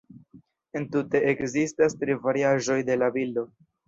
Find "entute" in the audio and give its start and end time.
0.79-1.19